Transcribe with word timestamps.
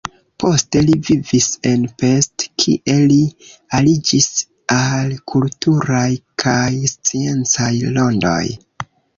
Poste 0.43 0.79
li 0.85 0.93
vivis 1.09 1.49
en 1.71 1.83
Pest, 2.03 2.45
kie 2.63 2.95
li 3.11 3.19
aliĝis 3.81 4.31
al 4.79 5.15
kulturaj 5.35 6.09
kaj 6.45 6.67
sciencaj 6.95 7.73
rondoj. 8.01 8.43